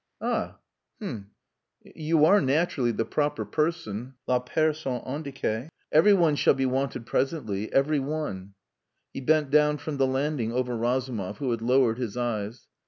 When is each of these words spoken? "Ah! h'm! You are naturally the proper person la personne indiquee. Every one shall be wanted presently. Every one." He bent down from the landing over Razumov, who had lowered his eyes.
"Ah! 0.19 0.57
h'm! 0.99 1.29
You 1.83 2.25
are 2.25 2.41
naturally 2.41 2.91
the 2.91 3.05
proper 3.05 3.45
person 3.45 4.15
la 4.27 4.39
personne 4.39 4.99
indiquee. 5.05 5.69
Every 5.91 6.15
one 6.15 6.35
shall 6.35 6.55
be 6.55 6.65
wanted 6.65 7.05
presently. 7.05 7.71
Every 7.71 7.99
one." 7.99 8.55
He 9.13 9.21
bent 9.21 9.51
down 9.51 9.77
from 9.77 9.97
the 9.97 10.07
landing 10.07 10.51
over 10.53 10.75
Razumov, 10.75 11.37
who 11.37 11.51
had 11.51 11.61
lowered 11.61 11.99
his 11.99 12.17
eyes. 12.17 12.67